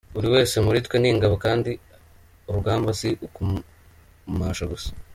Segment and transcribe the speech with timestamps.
[0.13, 1.71] Buri wese muri twe ni Ingabo kandi
[2.47, 4.89] urugamba si ukumasha gusa!